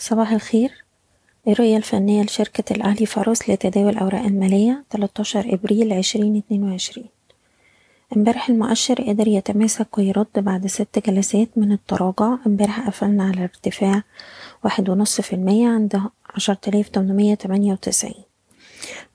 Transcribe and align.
صباح 0.00 0.32
الخير. 0.32 0.84
الرؤية 1.48 1.76
الفنية 1.76 2.22
لشركة 2.22 2.72
الأهلي 2.74 3.06
فاروس 3.06 3.50
لتداول 3.50 3.88
الأوراق 3.88 4.24
المالية 4.24 4.84
13 4.90 5.54
إبريل 5.54 5.92
2022 5.92 7.06
امبارح 8.16 8.48
المؤشر 8.48 8.94
قدر 9.02 9.28
يتماسك 9.28 9.98
ويرد 9.98 10.26
بعد 10.36 10.66
ست 10.66 10.98
جلسات 11.06 11.48
من 11.56 11.72
التراجع. 11.72 12.36
امبارح 12.46 12.86
قفلنا 12.86 13.24
على 13.24 13.42
ارتفاع 13.42 14.02
واحد 14.64 14.88
ونص 14.88 15.20
في 15.20 15.32
المية 15.32 15.68
عند 15.68 16.00
عشرة 16.34 16.58
آلاف 16.68 16.88
تمنمية 16.88 17.34
تمانية 17.34 17.72
وتسعين. 17.72 18.24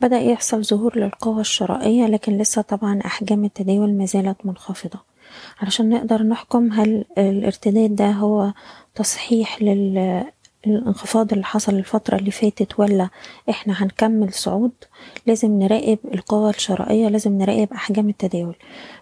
بدأ 0.02 0.20
يحصل 0.20 0.63
ظهور 0.63 0.99
للقوة 0.99 1.39
الشرائية 1.41 2.05
لكن 2.07 2.38
لسه 2.38 2.61
طبعا 2.61 2.99
أحجام 3.05 3.45
التداول 3.45 3.93
مازالت 3.93 4.45
منخفضة. 4.45 4.99
علشان 5.61 5.89
نقدر 5.89 6.23
نحكم 6.23 6.71
هل 6.71 7.05
الارتداد 7.17 7.95
ده 7.95 8.11
هو 8.11 8.54
تصحيح 8.95 9.61
الانخفاض 10.71 11.32
اللي 11.34 11.45
حصل 11.45 11.75
الفترة 11.75 12.16
اللي 12.17 12.31
فاتت 12.31 12.80
ولا 12.80 13.09
إحنا 13.49 13.73
هنكمل 13.84 14.34
صعود 14.34 14.72
لازم 15.26 15.59
نراقب 15.59 15.99
القوة 16.13 16.49
الشرائية 16.49 17.08
لازم 17.08 17.38
نراقب 17.38 17.67
أحجام 17.73 18.09
التداول. 18.09 18.55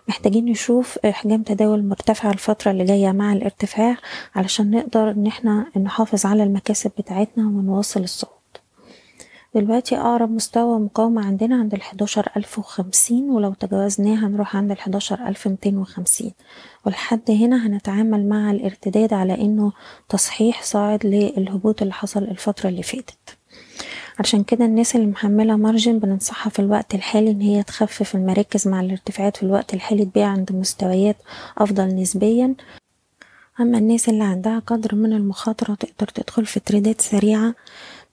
محتاجين 0.07 0.45
نشوف 0.45 0.97
أحجام 1.05 1.43
تداول 1.43 1.83
مرتفعة 1.87 2.31
الفترة 2.31 2.71
اللي 2.71 2.83
جاية 2.85 3.11
مع 3.11 3.33
الارتفاع 3.33 3.97
علشان 4.35 4.71
نقدر 4.71 5.11
إن 5.11 5.27
إحنا 5.27 5.65
نحافظ 5.77 6.25
على 6.25 6.43
المكاسب 6.43 6.91
بتاعتنا 6.97 7.43
ونواصل 7.47 8.03
الصعود. 8.03 8.42
دلوقتي 9.55 9.97
أقرب 9.97 10.31
مستوى 10.31 10.79
مقاومة 10.79 11.25
عندنا 11.25 11.55
عند 11.55 11.73
ألف 12.37 12.59
وخمسين 12.59 13.29
ولو 13.29 13.53
تجاوزناه 13.53 14.15
هنروح 14.27 14.55
عند 14.55 14.71
ميتين 15.47 15.77
وخمسين. 15.77 16.31
ولحد 16.85 17.31
هنا 17.31 17.67
هنتعامل 17.67 18.29
مع 18.29 18.51
الارتداد 18.51 19.13
على 19.13 19.41
إنه 19.41 19.71
تصحيح 20.09 20.63
صاعد 20.63 21.05
للهبوط 21.05 21.81
اللي 21.81 21.93
حصل 21.93 22.23
الفترة 22.23 22.69
اللي 22.69 22.83
فاتت. 22.83 23.37
عشان 24.19 24.43
كده 24.43 24.65
الناس 24.65 24.95
اللي 24.95 25.07
محملة 25.07 25.55
مارجن 25.55 25.99
بننصحها 25.99 26.49
في 26.49 26.59
الوقت 26.59 26.95
الحالي 26.95 27.31
إن 27.31 27.41
هي 27.41 27.63
تخفف 27.63 28.15
المراكز 28.15 28.67
مع 28.67 28.81
الارتفاعات 28.81 29.37
في 29.37 29.43
الوقت 29.43 29.73
الحالي 29.73 30.05
تبيع 30.05 30.27
عند 30.27 30.51
مستويات 30.51 31.17
أفضل 31.57 31.95
نسبيا. 31.95 32.55
أما 33.59 33.77
الناس 33.77 34.09
اللي 34.09 34.23
عندها 34.23 34.59
قدر 34.59 34.95
من 34.95 35.13
المخاطرة 35.13 35.73
تقدر 35.75 36.07
تدخل 36.07 36.45
في 36.45 36.59
تريدات 36.59 37.01
سريعة 37.01 37.55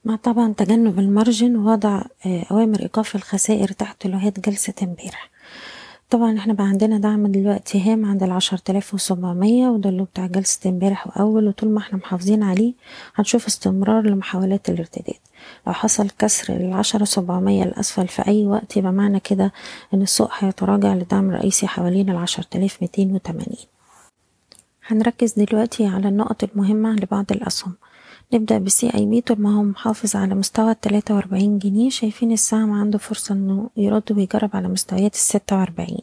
مع 0.05 0.15
طبعا 0.15 0.53
تجنب 0.53 0.99
المارجن 0.99 1.55
ووضع 1.55 2.01
أوامر 2.25 2.79
إيقاف 2.81 3.15
الخسائر 3.15 3.67
تحت 3.71 4.07
لوحات 4.07 4.39
جلسة 4.39 4.73
امبارح. 4.83 5.29
طبعا 6.09 6.37
إحنا 6.37 6.53
بقى 6.53 6.63
عندنا 6.67 6.97
دعم 6.97 7.27
دلوقتي 7.27 7.81
هام 7.81 8.05
عند 8.05 8.23
العشر 8.23 8.57
تلاف 8.57 8.93
وسبعمية 8.93 9.67
وده 9.67 9.89
اللي 9.89 10.03
بتاع 10.03 10.25
جلسة 10.27 10.69
امبارح 10.69 11.07
وأول 11.07 11.47
وطول 11.47 11.69
ما 11.69 11.79
إحنا 11.79 11.97
محافظين 11.97 12.43
عليه 12.43 12.73
هنشوف 13.15 13.47
استمرار 13.47 14.03
لمحاولات 14.09 14.69
الارتداد. 14.69 15.15
لو 15.67 15.73
حصل 15.73 16.09
كسر 16.19 16.55
العشرة 16.55 17.05
سبعمية 17.05 17.63
الأسفل 17.63 18.07
في 18.07 18.27
أي 18.27 18.47
وقت 18.47 18.77
يبقى 18.77 18.91
معنى 18.91 19.19
كده 19.19 19.51
إن 19.93 20.01
السوق 20.01 20.31
هيتراجع 20.39 20.93
لدعم 20.93 21.31
رئيسي 21.31 21.67
حوالين 21.67 22.09
العشر 22.09 22.43
تلاف 22.43 22.77
ميتين 22.81 23.15
وتمانين. 23.15 23.65
هنركز 24.87 25.33
دلوقتي 25.33 25.85
على 25.85 26.07
النقط 26.07 26.43
المهمة 26.43 26.93
لبعض 26.95 27.25
الأسهم. 27.31 27.73
نبدأ 28.33 28.57
بسي 28.57 28.89
أي 28.95 29.05
بي 29.05 29.21
طول 29.21 29.41
ما 29.41 29.55
هو 29.55 29.63
محافظ 29.63 30.15
على 30.15 30.35
مستوى 30.35 30.71
التلاتة 30.71 31.15
وأربعين 31.15 31.59
جنيه. 31.59 31.89
شايفين 31.89 32.31
السهم 32.31 32.71
عنده 32.71 32.97
فرصة 32.97 33.35
إنه 33.35 33.69
يرد 33.77 34.11
ويجرب 34.11 34.49
على 34.53 34.67
مستويات 34.67 35.13
الستة 35.13 35.57
وأربعين. 35.57 36.01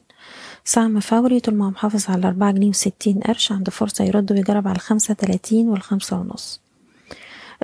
سهم 0.64 1.00
فوري 1.00 1.40
طول 1.40 1.54
ما 1.54 1.66
هو 1.66 1.70
محافظ 1.70 2.10
على 2.10 2.28
أربعة 2.28 2.52
جنيه 2.52 2.68
وستين 2.68 3.20
قرش 3.20 3.52
عنده 3.52 3.70
فرصة 3.70 4.04
يرد 4.04 4.32
ويجرب 4.32 4.68
على 4.68 4.76
الخمسة 4.76 5.14
تلاتين 5.14 5.68
والخمسة 5.68 6.20
ونص. 6.20 6.60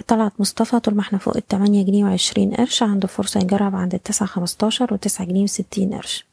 طلعت 0.07 0.33
مصطفى 0.39 0.81
طول 0.81 0.95
ما 0.95 1.01
إحنا 1.01 1.19
فوق 1.19 1.37
التمانية 1.37 1.85
جنيه 1.85 2.05
وعشرين 2.05 2.55
قرش 2.55 2.83
عنده 2.83 3.09
فرصة 3.09 3.41
يجرب 3.41 3.77
عند 3.77 3.95
التسعة 3.95 4.29
خمستاشر 4.29 4.95
وتسعة 4.95 5.27
جنيه 5.27 5.43
وستين 5.43 5.95
قرش. 5.95 6.25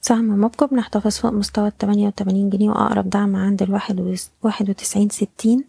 سهم 0.00 0.24
موبكو 0.38 0.66
بنحتفظ 0.66 1.16
فوق 1.16 1.32
مستوى 1.32 1.68
التمانية 1.68 2.06
وتمانين 2.06 2.50
جنيه 2.50 2.70
وأقرب 2.70 3.10
دعم 3.10 3.36
عند 3.36 3.62
الواحد 3.62 4.16
واحد 4.42 4.70
وتسعين 4.70 5.08
ستين. 5.08 5.64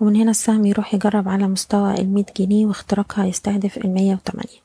ومن 0.00 0.16
هنا 0.16 0.30
السهم 0.30 0.66
يروح 0.66 0.94
يجرب 0.94 1.28
على 1.28 1.48
مستوى 1.48 1.94
المية 2.00 2.26
جنيه 2.38 2.66
واختراقها 2.66 3.24
يستهدف 3.24 3.78
المية 3.78 4.14
وتمانية 4.14 4.64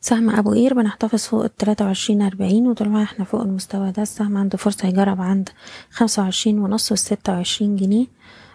سهم 0.00 0.30
أبو 0.30 0.50
قير 0.52 0.74
بنحتفظ 0.74 1.18
فوق 1.18 1.44
التلاتة 1.44 1.84
وعشرين 1.84 2.22
أربعين 2.22 2.66
وطول 2.66 2.88
ما 2.88 3.02
إحنا 3.02 3.24
فوق 3.24 3.40
المستوى 3.40 3.90
ده 3.92 4.02
السهم 4.02 4.36
عنده 4.36 4.58
فرصة 4.58 4.88
يجرب 4.88 5.20
عند 5.20 5.48
خمسة 5.90 6.22
وعشرين 6.22 6.58
ونص 6.58 6.90
والستة 6.90 7.32
وعشرين 7.32 7.76
جنيه. 7.76 8.06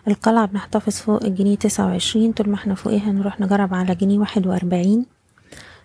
القلعة 0.08 0.46
بنحتفظ 0.46 0.94
فوق 0.94 1.24
الجنيه 1.24 1.56
تسعة 1.56 1.86
وعشرين 1.86 2.32
طول 2.32 2.50
ما 2.50 2.56
إحنا 2.56 2.76
فوقيها 2.76 3.12
نروح 3.12 3.40
نجرب 3.42 3.74
على 3.74 3.96
جنيه 3.96 4.20
واحد 4.20 4.48
وأربعين. 4.48 5.06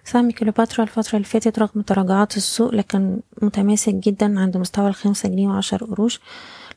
سهم 0.05 0.31
كليوباترا 0.31 0.83
الفترة 0.85 1.17
اللي 1.17 1.25
فاتت 1.25 1.59
رغم 1.59 1.81
تراجعات 1.81 2.37
السوق 2.37 2.75
لكن 2.75 3.21
متماسك 3.43 3.95
جدا 3.95 4.41
عند 4.41 4.57
مستوى 4.57 4.89
الخمسة 4.89 5.29
جنيه 5.29 5.49
وعشر 5.49 5.85
قروش. 5.85 6.21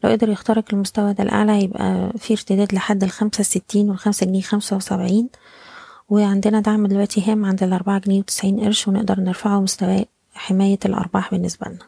لو 0.03 0.09
قدر 0.09 0.29
يخترق 0.29 0.63
المستوى 0.73 1.13
ده 1.13 1.23
الأعلى 1.23 1.51
هيبقى 1.51 2.11
في 2.17 2.33
ارتداد 2.33 2.73
لحد 2.73 3.03
الخمسة 3.03 3.43
ستين 3.43 3.89
والخمسة 3.89 4.25
جنيه 4.25 4.41
خمسة 4.41 4.75
وسبعين. 4.75 5.29
وعندنا 6.09 6.59
دعم 6.59 6.87
دلوقتي 6.87 7.31
هام 7.31 7.45
عند 7.45 7.63
الأربعة 7.63 7.99
جنيه 7.99 8.19
وتسعين 8.19 8.59
قرش 8.59 8.87
ونقدر 8.87 9.19
نرفعه 9.19 9.59
مستوى 9.61 10.05
حماية 10.33 10.79
الأرباح 10.85 11.31
بالنسبة 11.31 11.67
لنا. 11.67 11.85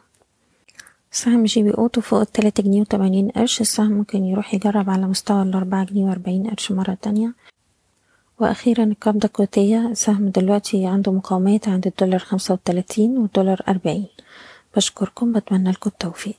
سهم 1.12 1.44
جي 1.44 1.62
بي 1.62 1.70
أوتو 1.70 2.00
فوق 2.00 2.20
التلاتة 2.20 2.62
جنيه 2.62 2.80
وتمانين 2.80 3.28
قرش. 3.28 3.60
السهم 3.60 3.92
ممكن 3.92 4.24
يروح 4.24 4.54
يجرب 4.54 4.90
على 4.90 5.06
مستوى 5.06 5.42
الأربعة 5.42 5.84
جنيه 5.84 6.04
وأربعين 6.04 6.50
قرش 6.50 6.72
مرة 6.72 6.98
تانية. 7.02 7.34
وأخيرا 8.40 8.84
القبضة 8.84 9.26
الكويتية 9.26 9.88
السهم 9.88 10.28
دلوقتي 10.28 10.86
عنده 10.86 11.12
مقاومات 11.12 11.68
عند 11.68 11.86
الدولار 11.86 12.18
خمسة 12.18 12.54
وتلاتين 12.54 13.18
والدولار 13.18 13.62
أربعين. 13.68 14.06
بشكركم 14.76 15.32
بتمنى 15.32 15.70
لكم 15.70 15.90
التوفيق. 15.90 16.34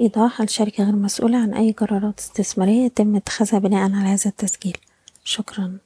إيضاح 0.00 0.40
الشركة 0.40 0.84
غير 0.84 0.96
مسؤولة 0.96 1.38
عن 1.38 1.54
أي 1.54 1.72
قرارات 1.72 2.18
استثمارية 2.18 2.84
يتم 2.84 3.16
اتخاذها 3.16 3.58
بناء 3.58 3.82
على 3.82 4.08
هذا 4.08 4.26
التسجيل. 4.26 4.76
شكرا. 5.24 5.78